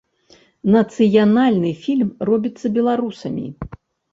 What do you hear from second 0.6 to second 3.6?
Нацыянальны фільм робіцца беларусамі.